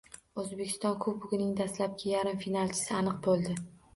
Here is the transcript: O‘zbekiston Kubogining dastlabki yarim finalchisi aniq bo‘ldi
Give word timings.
O‘zbekiston 0.43 0.95
Kubogining 1.03 1.51
dastlabki 1.59 2.09
yarim 2.13 2.39
finalchisi 2.45 2.91
aniq 3.03 3.23
bo‘ldi 3.29 3.59